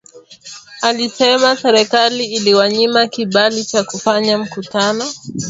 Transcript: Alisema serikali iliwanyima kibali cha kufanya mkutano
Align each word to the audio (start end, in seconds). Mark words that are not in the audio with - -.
Alisema 0.81 1.55
serikali 1.55 2.25
iliwanyima 2.25 3.07
kibali 3.07 3.65
cha 3.65 3.83
kufanya 3.83 4.37
mkutano 4.37 5.05